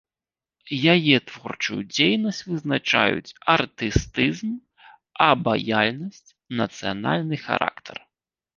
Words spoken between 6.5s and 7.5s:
нацыянальны